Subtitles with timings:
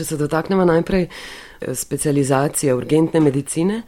[0.00, 3.82] če se dotaknemo najprej eh, specializacije urgentne medicine,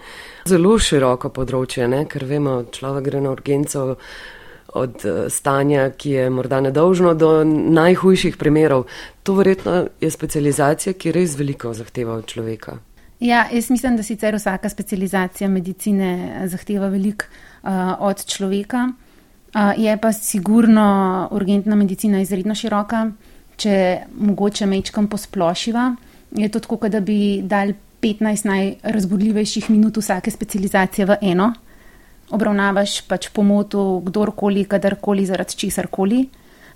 [0.48, 2.04] zelo široko področje, ne?
[2.10, 3.88] ker vemo, človek gre na urgenco
[4.83, 8.87] od eh, stanja, ki je morda nedolžno, do najhujših primerov.
[9.25, 12.77] To verjetno je specializacija, ki res veliko zahteva od človeka.
[13.23, 17.29] Ja, jaz mislim, da sicer vsaka specializacija medicine eh, zahteva veliko
[17.63, 18.89] uh, od človeka.
[19.53, 23.11] Uh, je pa sigurno urgentna medicina izredno široka
[23.63, 23.77] če
[24.19, 25.87] mogoče mečkam posplošiva,
[26.43, 31.53] je to tako, da bi dal 15 najrazbudljivejših minut vsake specializacije v eno.
[32.33, 36.25] Obravnavaš pač pomoto kdorkoli, kadarkoli, zaradi česar koli,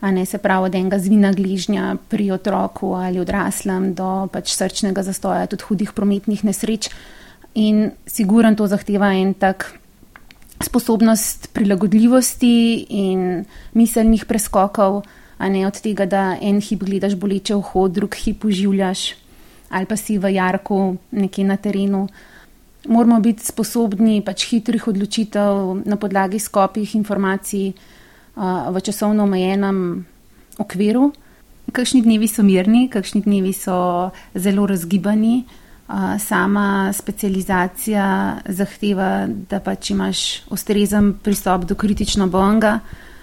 [0.00, 5.02] a ne se pravi od enega zvina gližnja pri otroku ali odraslem do pač srčnega
[5.02, 6.90] zastoja, tudi hudih prometnih nesreč.
[7.56, 9.72] In siguren to zahteva en tak
[10.60, 15.02] sposobnost prilagodljivosti in miselnih preskokov
[15.38, 19.12] a ne od tega, da en hip gledaš boleče v hod, drug hip uživljaš
[19.70, 22.06] ali pa si v jarku nekje na terenu.
[22.88, 30.06] Moramo biti sposobni pač hitrih odločitev na podlagi skopih informacij uh, v časovno omejenem
[30.62, 31.10] okviru.
[31.72, 35.42] Kakšni dnevi so mirni, kakšni dnevi so zelo razgibani.
[35.86, 38.06] Uh, sama specializacija
[38.46, 42.80] zahteva, da pač imaš ustrezen pristop do kritično bonga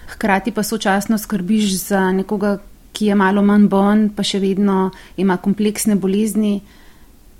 [0.08, 2.58] hkrati pa sočasno skrbiš za nekoga,
[2.92, 6.60] ki je malo manj bon, pa še vedno ima kompleksne bolezni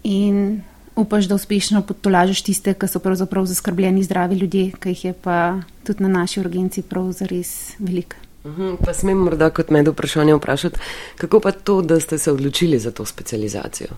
[0.03, 0.63] in
[0.97, 5.61] upaš, da uspešno potolažiš tiste, ki so pravzaprav zaskrbljeni zdravi ljudje, ki jih je pa
[5.87, 8.17] tudi na naši urgenci prav zares veliko.
[8.45, 10.81] Uhum, pa smem morda kot med vprašanje vprašati,
[11.17, 13.97] kako pa to, da ste se odločili za to specializacijo?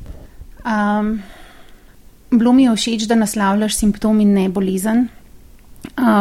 [0.62, 1.22] Um,
[2.30, 5.08] bilo mi je všeč, da naslavljaš simptom in ne bolezen.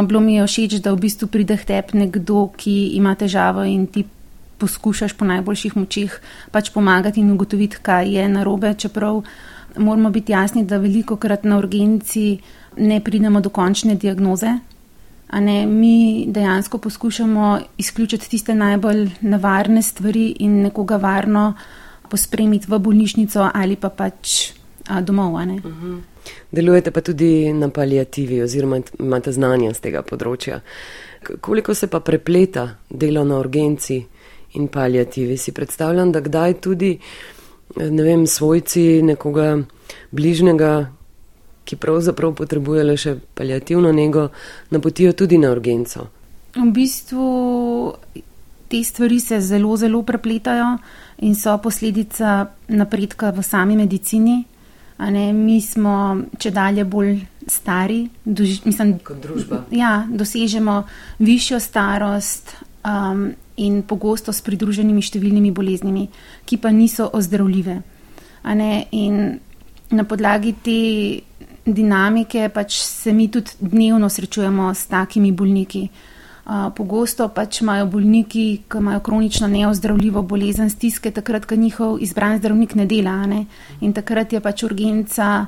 [0.08, 4.06] Bilo mi je všeč, da v bistvu pride tep nekdo, ki ima težavo in ti
[4.58, 6.14] poskušaš po najboljših močeh
[6.52, 9.24] pač pomagati in ugotoviti, kaj je narobe, čeprav
[9.78, 12.38] moramo biti jasni, da veliko krat na urgenci
[12.78, 14.58] ne pridemo do končne diagnoze.
[15.36, 21.54] Ne, mi dejansko poskušamo izključiti tiste najbolj nevarne stvari in nekoga varno
[22.10, 24.52] pospremiti v bolnišnico ali pa pač
[24.88, 25.34] a, domov.
[25.34, 25.58] Uh mhm.
[25.66, 26.15] -huh.
[26.52, 30.62] Delujete pa tudi na palijativi oziroma imate znanja z tega področja.
[31.42, 33.98] Koliko se pa prepleta delo na urgenci
[34.54, 35.38] in palijativi?
[35.38, 36.98] Si predstavljam, da kdaj tudi,
[37.76, 39.58] ne vem, svojci nekoga
[40.12, 40.74] bližnjega,
[41.66, 44.30] ki pravzaprav potrebuje le še palijativno nego,
[44.70, 46.08] napotijo tudi na urgenco.
[46.56, 47.26] V bistvu
[48.70, 50.78] te stvari se zelo, zelo prepletajo
[51.26, 54.44] in so posledica napredka v sami medicini.
[54.98, 57.18] Ne, mi smo če dalje bolj
[57.52, 59.66] stari, dož, mislim, kot družba.
[59.76, 60.84] Ja, dosežemo
[61.20, 62.56] višjo starost
[62.88, 63.28] um,
[63.60, 66.08] in pogosto s pridruženimi številnimi boleznimi,
[66.48, 67.76] ki pa niso ozdravljive.
[68.56, 69.40] Ne, in
[69.92, 70.80] na podlagi te
[71.66, 75.88] dinamike pač se mi tudi dnevno srečujemo s takimi bolniki.
[76.76, 82.76] Pogosto pač imajo bolniki, ki imajo kronično neozdravljivo bolezen, stiske, takrat, ko njihov izbran zdravnik
[82.76, 83.16] ne dela.
[83.26, 83.46] Ne?
[83.82, 85.48] In takrat je pač urgenca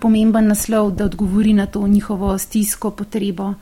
[0.00, 3.54] pomemben naslov, da odgovori na to njihovo stisko, potrebo.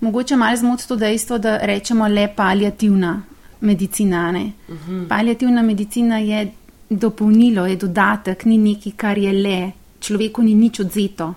[0.00, 3.22] Mogoče malo zmot to dejstvo, da rečemo le palijativna
[3.60, 4.30] medicina.
[4.30, 4.92] Uh mhm.
[4.92, 5.08] -huh.
[5.08, 6.52] Palijativna medicina je
[6.90, 11.34] dopolnilo, je dodatek, ni nekaj, kar je le, človeku ni nič odzeto.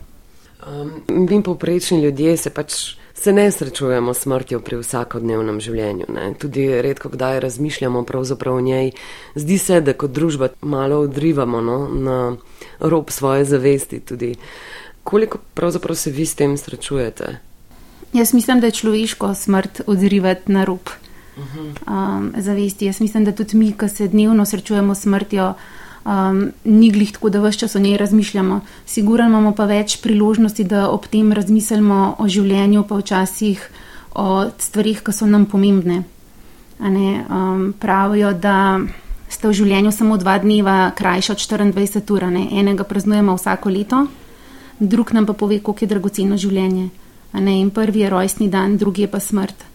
[0.68, 0.92] Um,
[1.30, 6.06] mi, povprečni ljudje, se pač se ne srečujemo s smrtjo pri vsakodnevnem življenju.
[6.14, 6.34] Ne.
[6.40, 8.92] Tudi redko kdaj razmišljamo pravzaprav o njej.
[9.36, 12.38] Zdi se, da kot družba malo odrivamo no, na
[12.80, 14.00] rob svoje zavesti.
[14.00, 14.36] Tudi.
[15.04, 17.38] Koliko pravzaprav se vi s tem srečujete?
[18.14, 20.90] Jaz mislim, da je človeško smrt odrivati na rob
[21.38, 22.86] um, zavesti.
[22.86, 25.54] Jaz mislim, da tudi mi, ki se dnevno srečujemo s smrtjo,
[26.10, 28.62] um, ni glih tako, da vse čas o njej razmišljamo.
[28.86, 33.70] Sigurno imamo pa več priložnosti, da ob tem razmislimo o življenju, pa včasih
[34.16, 36.04] o stvarih, ki so nam pomembne.
[36.80, 38.80] Um, pravijo, da
[39.30, 42.48] sta v življenju samo dva dneva krajša od 24 ur, ne?
[42.52, 44.06] enega praznujemo vsako leto,
[44.80, 46.90] drug nam pa pove, koliko je dragoceno življenje.
[47.34, 49.69] In prvi je rojstni dan, drugi je pa smrt.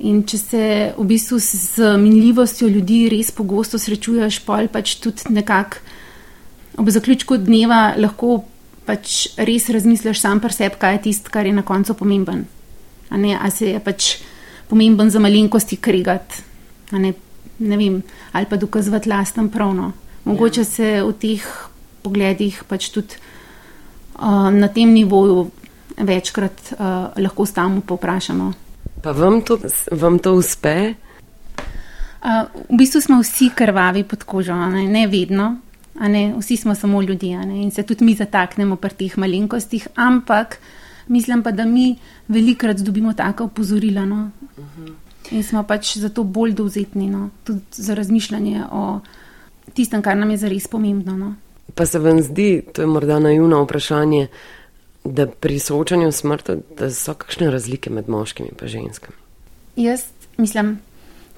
[0.00, 0.64] In če se
[0.96, 5.82] v bistvu z minljivostjo ljudi res pogosto srečuješ, pol pač tudi nekako
[6.80, 8.44] ob zaključku dneva lahko
[8.88, 12.46] pač res razmisliš sam pri sebi, kaj je tisto, kar je na koncu pomemben.
[13.10, 14.14] A ne, a se je pač
[14.70, 16.42] pomemben za malenkosti kregati,
[16.96, 17.12] ne,
[17.58, 18.00] ne vem,
[18.32, 19.92] ali pa dokazovati lasten pravno.
[20.24, 20.64] Mogoče ja.
[20.64, 21.44] se v teh
[22.00, 23.20] pogledih pač tudi
[24.16, 25.50] uh, na tem nivoju
[26.00, 28.52] večkrat uh, lahko stamo povprašamo.
[29.02, 29.58] Pa vam to,
[29.92, 30.94] vam to uspe?
[32.20, 35.56] Uh, v bistvu smo vsi krvavi pod kožo, ne, ne vedno.
[36.38, 40.58] Vsi smo samo ljudje in se tudi mi zataknemo pri teh malenkostih, ampak
[41.08, 41.96] mislim pa, da mi
[42.28, 44.04] velikrat dobimo tako opozorila.
[44.04, 44.30] No?
[44.56, 44.94] Uh -huh.
[45.30, 47.30] In smo pač zato bolj dovzetni, no?
[47.44, 49.00] tudi za razmišljanje o
[49.74, 51.16] tistem, kar nam je zares pomembno.
[51.16, 51.34] No?
[51.74, 54.26] Pa se vam zdi, to je morda naivno vprašanje,
[55.04, 59.16] da pri soočanju s smrtjo, da so kakšne razlike med moškimi in ženskami?
[59.76, 60.04] Jaz
[60.36, 60.78] mislim,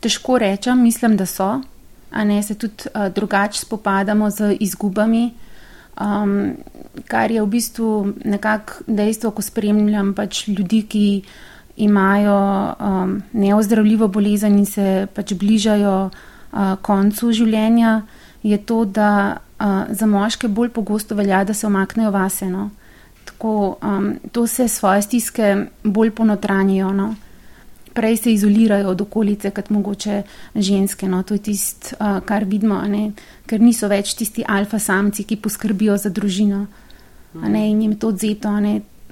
[0.01, 1.61] težko rečem, mislim, da so,
[2.11, 5.31] a ne se tudi uh, drugače spopadamo z izgubami.
[6.01, 6.57] Um,
[7.09, 11.23] kar je v bistvu nekako dejstvo, ko spremljam pač ljudi, ki
[11.77, 18.03] imajo um, neozdravljivo bolezen in se pač bližajo uh, koncu življenja,
[18.43, 22.49] je to, da uh, za moške bolj pogosto velja, da se omaknejo vase.
[22.51, 22.71] No?
[23.43, 26.93] Tako, um, to se svoje stiske bolj ponotranijo.
[26.93, 27.15] No?
[27.93, 30.23] prej se izolirajo od okolice, kot mogoče
[30.55, 31.09] ženske.
[31.09, 33.13] No, to je tisto, uh, kar vidimo, ne?
[33.47, 36.67] ker niso več tisti alfa samci, ki poskrbijo za družino
[37.35, 37.71] ne?
[37.71, 38.55] in jim to odzeto.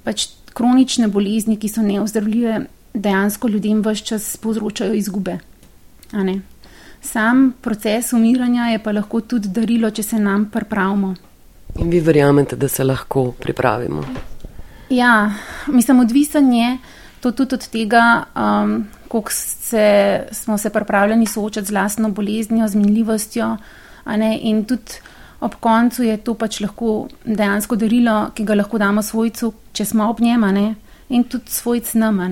[0.05, 2.61] Pač kronične bolezni, ki so neozdravljive,
[2.95, 5.41] dejansko ljudem vse čas povzročajo izgube.
[7.03, 11.17] Sam proces umiranja je pa lahko tudi darilo, če se nam pripravimo.
[11.79, 14.05] In vi verjamete, da se lahko pripravimo?
[14.91, 15.33] Ja,
[15.67, 16.79] mislim, odvisen je
[17.21, 22.75] to tudi od tega, um, koliko se, smo se pripravljeni soočati z lastno boleznijo, z
[22.75, 23.57] minljivostjo.
[24.41, 24.93] In tudi
[25.41, 30.11] ob koncu je to pač lahko dejansko darilo, ki ga lahko damo svojcu, če smo
[30.11, 30.75] ob njem,
[31.09, 32.31] in tudi svojc nama.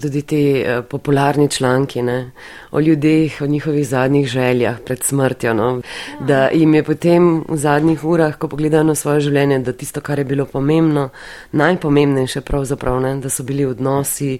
[0.00, 2.30] Tudi ti uh, popularni članki ne,
[2.70, 5.54] o ljudeh, o njihovih zadnjih željah pred smrtjo.
[5.54, 5.80] No.
[6.20, 10.18] Da jim je potem v zadnjih urah, ko pogledajo na svoje življenje, da tisto, kar
[10.18, 11.08] je bilo pomembno,
[11.52, 14.38] najpomembnejše pravzaprav, ne, da so bili odnosi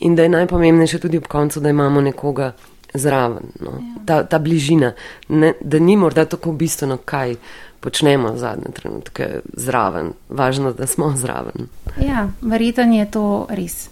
[0.00, 2.52] in da je najpomembnejše tudi ob koncu, da imamo nekoga
[2.94, 3.52] zraven.
[3.60, 3.70] No.
[3.70, 4.04] Ja.
[4.06, 4.92] Ta, ta bližina,
[5.28, 7.36] ne, da ni morda tako bistveno, kaj
[7.80, 10.12] počnemo zadnje trenutke zraven.
[10.28, 11.68] Važno, da smo zraven.
[12.00, 13.88] Ja, verjetno je to res.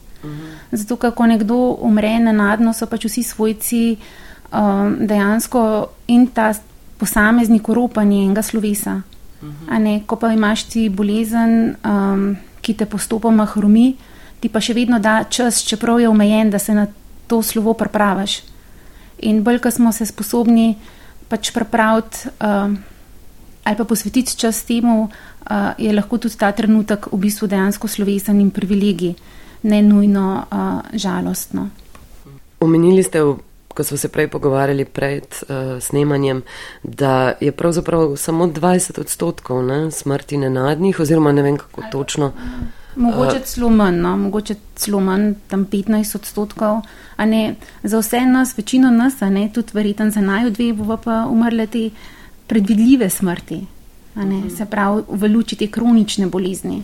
[0.77, 3.83] Zato, ko nekdo umre nenadno, so pač vsi svojci
[4.53, 5.63] um, dejansko
[6.13, 6.53] in ta
[7.01, 9.01] posameznik uropanje enega slovesa.
[9.79, 13.95] Ne, ko pa imaš ti bolezen, um, ki te postopoma hrumi,
[14.41, 16.87] ti pa še vedno da čas, čeprav je omejen, da se na
[17.29, 18.41] to slovo pripraviš.
[19.29, 20.75] In bolj, ko smo se sposobni
[21.29, 22.77] pač pripraviti um,
[23.67, 28.41] ali pa posvetiti čas temu, uh, je lahko tudi ta trenutek v bistvu dejansko slovesen
[28.41, 29.17] in privilegij
[29.63, 30.59] ne nujno uh,
[30.93, 31.69] žalostno.
[32.61, 33.21] Omenili ste,
[33.69, 36.43] ko smo se prej pogovarjali pred uh, snemanjem,
[36.83, 42.33] da je pravzaprav samo 20 odstotkov ne, smrti nenadnih, oziroma ne vem kako točno.
[42.97, 44.17] Mogoče celo manj, no?
[44.17, 46.81] mogoče celo manj, tam 15 odstotkov.
[47.19, 51.91] Ne, za vse nas, večino nas, ne, tudi verjetno za najdve, bo pa umrle te
[52.47, 53.67] predvidljive smrti.
[54.57, 56.83] Se pravi, v luči te kronične bolezni.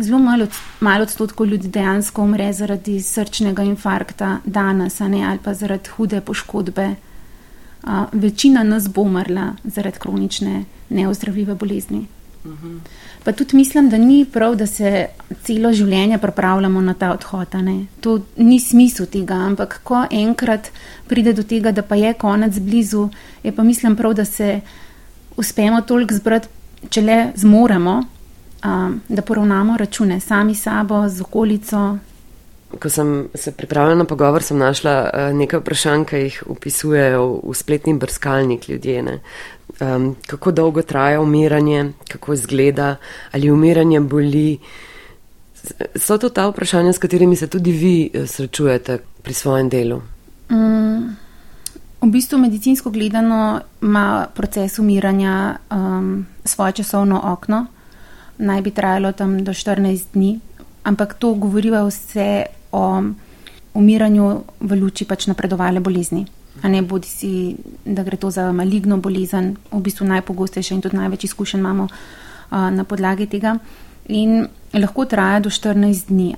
[0.00, 0.46] Zelo malo,
[0.80, 6.94] malo odstotkov ljudi dejansko umre zaradi srčnega infarkta danes, ne, ali pa zaradi hude poškodbe.
[7.82, 12.06] A, večina nas bo umrla zaradi kronične neozdravljive bolezni.
[12.44, 12.66] Uh mhm.
[12.66, 12.80] -huh.
[13.24, 15.06] Pa tudi mislim, da ni prav, da se
[15.44, 17.54] celo življenje pripravljamo na ta odhod.
[17.54, 17.86] Ne.
[18.00, 20.70] To ni smisel tega, ampak ko enkrat
[21.08, 23.08] pride do tega, da pa je konec blizu,
[23.42, 24.60] je pa mislim prav, da se
[25.36, 26.48] uspemo toliko zbrati,
[26.88, 28.02] če le zmoremo,
[28.64, 31.98] um, da poravnamo račune sami sabo, z okolico.
[32.78, 37.54] Ko sem se pripravila na pogovor, sem našla uh, nekaj vprašanj, ki jih upisujejo v
[37.54, 39.20] spletni brskalnik ljudje.
[39.80, 42.96] Um, kako dolgo traja umiranje, kako izgleda,
[43.32, 44.58] ali umiranje boli.
[45.96, 50.00] So to ta vprašanja, s katerimi se tudi vi eh, srečujete pri svojem delu?
[50.50, 51.16] Mm,
[52.00, 57.66] v bistvu, medicinsko gledano, ima proces umiranja um, svoje časovno okno
[58.40, 60.38] naj bi trajalo tam do 14 dni,
[60.82, 62.84] ampak to govoriva vse o
[63.74, 64.26] umiranju
[64.60, 66.26] v luči pač napredovale bolezni.
[66.62, 70.98] A ne bodi si, da gre to za maligno bolezen, v bistvu najpogostejše in tudi
[70.98, 71.88] največ izkušenj imamo
[72.50, 73.56] a, na podlagi tega.
[74.08, 76.34] In lahko traja do 14 dni.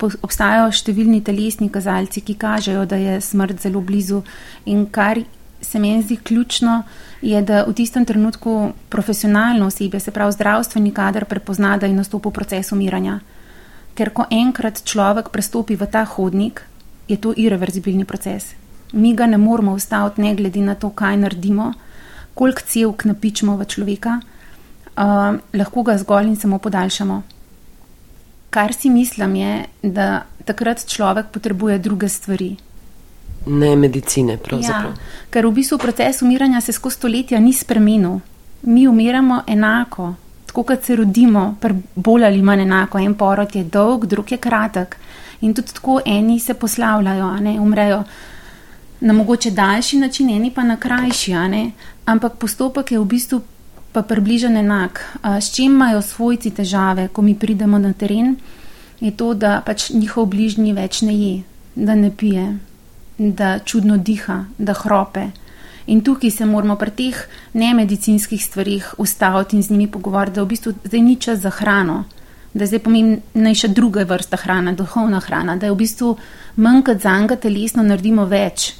[0.00, 4.22] Obstajajo številni telesni kazalci, ki kažejo, da je smrt zelo blizu
[4.64, 5.20] in kar
[5.60, 6.82] se meni zdi ključno,
[7.22, 12.30] je, da v tistem trenutku profesionalno osebje, se pravi zdravstveni kader, prepozna, da je nastopil
[12.30, 13.20] proces umiranja.
[13.94, 16.62] Ker ko enkrat človek prestopi v ta hodnik,
[17.08, 18.54] je to irreverzibilni proces.
[18.92, 21.72] Mi ga ne moramo ustaviti, ne glede na to, kaj naredimo,
[22.34, 27.22] koliko celk napičemo v človeka, uh, lahko ga zgolj in samo podaljšamo.
[28.50, 32.56] Kar si mislim, je, da takrat človek potrebuje druge stvari,
[33.46, 34.38] ne medicine.
[34.60, 34.92] Ja,
[35.30, 38.20] ker v bistvu proces umiranja se skozi stoletja ni spremenil.
[38.62, 40.14] mi umiramo enako,
[40.46, 41.54] tako kot se rodimo,
[41.94, 42.98] bolj ali manj enako.
[42.98, 44.96] En porod je dolg, drug je kratek.
[45.40, 48.04] In tudi tako eni se poslavljajo, ne umrejo
[49.00, 51.32] na mogoče daljši način, eni pa na krajši,
[52.04, 53.40] ampak postopek je v bistvu
[53.92, 55.00] pa približen enak.
[55.40, 58.36] S čim imajo svojci težave, ko mi pridemo na teren,
[59.00, 61.42] je to, da pač njihov bližnji več ne je,
[61.74, 62.58] da ne pije,
[63.20, 65.26] da čudno diha, da hrope.
[65.86, 67.16] In tukaj se moramo pri teh
[67.52, 72.04] nemedicinskih stvarih ustaviti in z njimi pogovarjati, da v bistvu zdaj ni čas za hrano,
[72.54, 76.16] da zdaj pomembnejša druga vrsta hrana, duhovna hrana, da je v bistvu
[76.56, 78.72] manj kot za enega telesno naredimo več.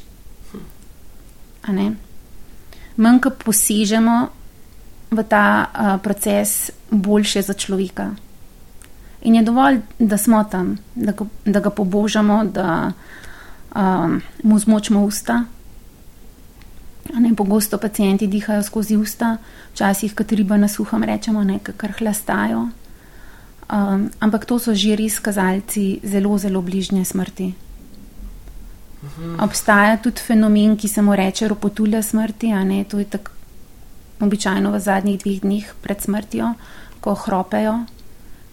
[2.97, 4.17] Manj kot posežemo
[5.11, 8.11] v ta uh, proces, boljše za človeka.
[9.23, 11.13] In je dovolj, da smo tam, da
[11.45, 12.93] da ga pobožamo, da
[13.75, 15.45] um, mu zmočimo usta,
[17.19, 19.37] Ne, pogosto pacijenti dihajo skozi usta,
[19.73, 22.69] včasih kot riba na suhem rečemo, nekaj hlastajo.
[23.71, 27.55] Um, ampak to so že res kazalci zelo, zelo bližnje smrti.
[29.03, 29.41] Uhum.
[29.41, 33.33] Obstaja tudi fenomen, ki se mu reče ropotulja smrti, a ne to je tako
[34.21, 36.55] običajno v zadnjih dveh dneh pred smrtjo,
[37.01, 37.87] ko hropejo,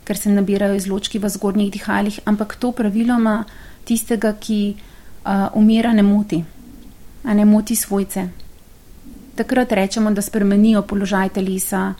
[0.07, 3.43] ker se nabirajo izločki v zgornjih dihalih, ampak to praviloma
[3.83, 4.77] tistega, ki
[5.27, 6.43] uh, umira, ne moti,
[7.23, 8.29] a ne moti svojce
[9.37, 11.93] takrat rečemo, da spremenijo položaj telesa.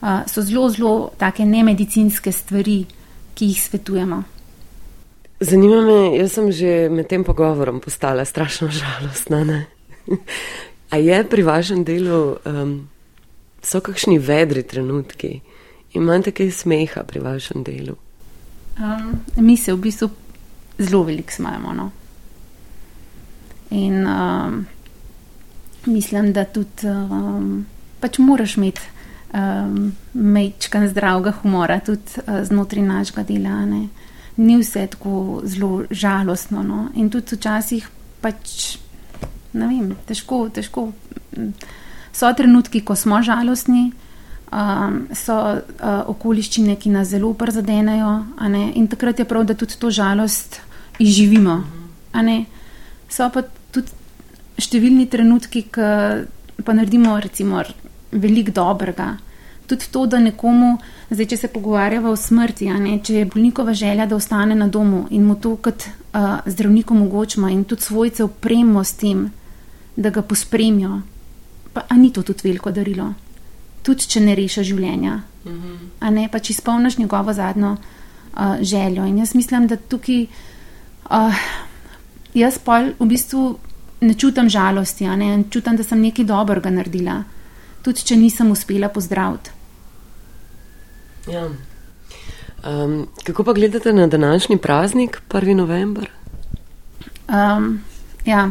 [0.00, 2.84] Uh, so zelo, zelo take nemedicinske stvari,
[3.34, 4.22] ki jih svetujemo.
[5.40, 9.64] Zanima me, jaz sem že med tem pogovorom postala strašno žalostna.
[10.92, 12.74] A je pri vašem delu, um,
[13.62, 15.40] so kakšni vedri trenutki,
[15.96, 17.96] imate kaj smeha pri vašem delu?
[18.78, 20.10] Um, mi se v bistvu
[20.78, 21.72] zelo veliko smajemo.
[21.72, 21.90] No?
[23.74, 24.66] In um,
[25.86, 27.66] mislim, da tudi um,
[28.00, 28.80] pač moraš imeti
[29.34, 33.64] um, mečkan zdravega humora, tudi uh, znotraj našega dela.
[33.66, 33.88] Ne.
[34.36, 36.62] Ni vse tako zelo žalostno.
[36.62, 36.86] No.
[36.94, 37.88] In tudi včasih
[38.22, 38.76] pač,
[39.52, 40.92] ne vem, težko, težko.
[42.14, 43.88] So trenutki, ko smo žalostni,
[44.54, 48.14] um, so uh, okoliščine, ki nas zelo prizadenejo,
[48.78, 50.60] in takrat je prav, da tudi to žalost
[51.02, 51.58] izživimo.
[53.10, 53.42] So pa
[53.74, 54.02] tudi
[54.62, 55.88] številni trenutki, ki
[56.64, 57.62] pa naredimo recimo
[58.14, 59.16] veliko dobrega.
[59.66, 60.74] Tudi to, da nekomu,
[61.08, 65.06] zdaj če se pogovarjava o smrti, ne, če je bolnikova želja, da ostane na domu
[65.10, 69.24] in mu to kot uh, zdravnik omogočimo in tudi svojce opremo s tem,
[69.96, 71.00] da ga pospremijo,
[71.72, 73.08] pa ni to tudi veliko darilo.
[73.84, 75.16] Tudi če ne reša življenja,
[75.46, 75.76] mhm.
[76.00, 79.08] a ne pa če izpolniš njegovo zadnjo uh, željo.
[79.08, 80.26] In jaz mislim, da tukaj
[81.08, 81.46] uh,
[82.34, 83.58] jaz pa v bistvu
[84.00, 87.22] ne čutim žalosti, ne čutim, da sem nekaj dobrega naredila,
[87.82, 89.50] tudi če nisem uspela pozdraviti.
[91.30, 91.48] Ja.
[92.64, 95.54] Um, kako pa gledate na današnji praznik, 1.
[95.56, 96.10] november?
[97.28, 97.80] Um,
[98.24, 98.50] ja,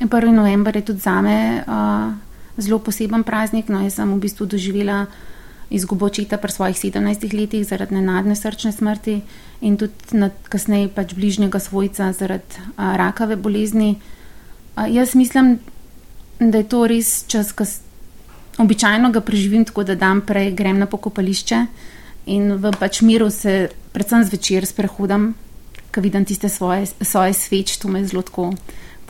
[0.00, 0.30] 1.
[0.30, 2.12] november je tudi za me uh,
[2.56, 3.68] zelo poseben praznik.
[3.68, 5.06] No, jaz sem v bistvu doživela
[5.72, 9.20] izgubo očeta pri svojih 17 letih zaradi nenadne srčne smrti
[9.60, 13.96] in tudi kasneje pač bližnjega svojca zaradi uh, rakave bolezni.
[14.76, 15.58] Jaz mislim,
[16.40, 17.64] da je to res čas, ki
[18.58, 21.66] običajno ga preživim tako, da dan prej grem na pokopališče
[22.32, 25.32] in v pač miru se predvsem zvečer sprehodam,
[25.92, 28.52] ko vidim tiste svoje, svoje sveč, to me zelo tako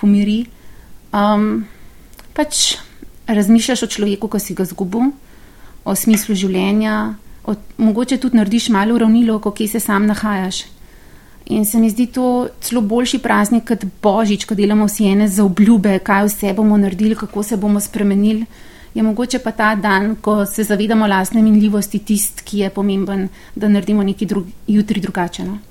[0.00, 0.47] pomiri.
[1.12, 1.66] Um,
[2.35, 2.78] pač
[3.26, 5.12] razmišljaš o človeku, ko si ga zgubil,
[5.85, 10.65] o smislu življenja, o, mogoče tudi narediš malo uravnilo, kje se sam nahajaš.
[11.47, 15.45] In se mi zdi to celo boljši praznik kot božič, ko delamo vsi ene za
[15.45, 18.47] obljube, kaj vse bomo naredili, kako se bomo spremenili.
[18.95, 23.69] Je mogoče pa ta dan, ko se zavedamo lastne minljivosti, tist, ki je pomemben, da
[23.69, 25.45] naredimo neki drug, jutri drugače.
[25.45, 25.59] No?